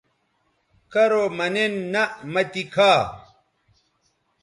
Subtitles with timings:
[0.91, 2.91] کرو مہ نِن نہ مہ تی کھا